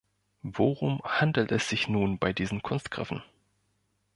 Worum 0.41 0.99
handelt 1.03 1.51
es 1.51 1.69
sich 1.69 1.87
nun 1.87 2.17
bei 2.17 2.33
diesen 2.33 2.63
Kunstgriffen? 2.63 3.21